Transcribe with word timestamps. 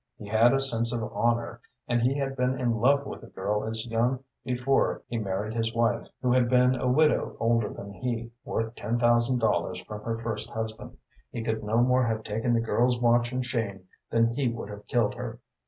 He 0.17 0.25
had 0.25 0.51
a 0.51 0.59
sense 0.59 0.91
of 0.91 1.03
honor, 1.15 1.61
and 1.87 2.01
he 2.01 2.17
had 2.17 2.35
been 2.35 2.59
in 2.59 2.79
love 2.79 3.05
with 3.05 3.21
a 3.21 3.27
girl 3.27 3.63
as 3.65 3.85
young 3.85 4.23
before 4.43 5.03
he 5.05 5.19
married 5.19 5.53
his 5.53 5.75
wife, 5.75 6.07
who 6.23 6.31
had 6.33 6.49
been 6.49 6.73
a 6.73 6.87
widow 6.89 7.37
older 7.39 7.69
than 7.69 7.93
he, 7.93 8.31
worth 8.43 8.73
ten 8.73 8.97
thousand 8.97 9.37
dollars 9.37 9.79
from 9.83 10.01
her 10.01 10.15
first 10.15 10.49
husband. 10.49 10.97
He 11.31 11.43
could 11.43 11.63
no 11.63 11.83
more 11.83 12.03
have 12.05 12.23
taken 12.23 12.55
the 12.55 12.59
girl's 12.61 12.99
watch 12.99 13.31
and 13.31 13.43
chain 13.43 13.83
than 14.09 14.33
he 14.33 14.47
would 14.47 14.69
have 14.69 14.87
killed 14.87 15.13
her. 15.13 15.37